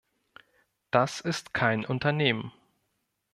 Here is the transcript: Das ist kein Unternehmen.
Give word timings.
Das 0.89 1.19
ist 1.21 1.53
kein 1.53 1.85
Unternehmen. 1.85 2.51